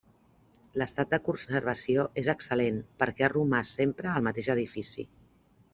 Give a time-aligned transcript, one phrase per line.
[0.81, 5.07] L'estat de conservació és excel·lent perquè ha romàs sempre al mateix edifici.